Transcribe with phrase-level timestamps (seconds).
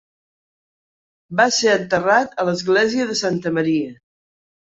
[1.41, 3.93] Va ser enterrat a l'església de Santa Maria.